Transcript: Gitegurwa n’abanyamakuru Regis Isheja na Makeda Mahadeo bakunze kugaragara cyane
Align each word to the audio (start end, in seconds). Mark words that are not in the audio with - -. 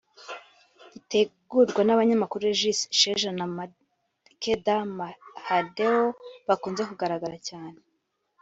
Gitegurwa 0.91 1.81
n’abanyamakuru 1.85 2.41
Regis 2.49 2.79
Isheja 2.95 3.29
na 3.37 3.45
Makeda 3.55 4.75
Mahadeo 4.97 6.05
bakunze 6.47 6.81
kugaragara 6.89 7.37
cyane 7.47 7.77